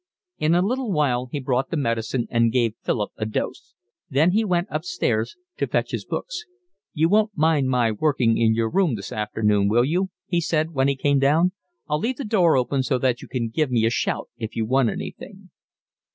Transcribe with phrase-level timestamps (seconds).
[0.39, 3.75] In a little while he brought the medicine and gave Philip a dose.
[4.09, 6.43] Then he went upstairs to fetch his books.
[6.95, 10.87] "You won't mind my working in your room this afternoon, will you?" he said, when
[10.87, 11.51] he came down.
[11.87, 14.65] "I'll leave the door open so that you can give me a shout if you
[14.65, 15.51] want anything."